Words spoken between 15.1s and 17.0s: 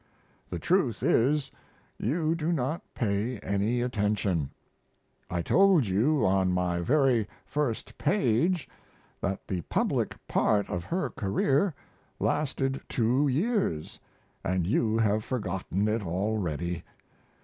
forgotten it already.